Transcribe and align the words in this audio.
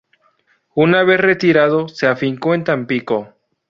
Una 0.73 1.03
vez 1.03 1.19
retirado, 1.19 1.87
se 1.87 2.07
afincó 2.07 2.55
en 2.55 2.63
Tampico. 2.63 3.35